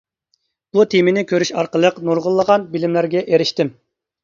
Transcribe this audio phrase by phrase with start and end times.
[0.77, 3.75] بۇ تېمىنى كۆرۈش ئارقىلىق نۇرغۇنلىغان بىلىملەرگە ئېرىشتىم.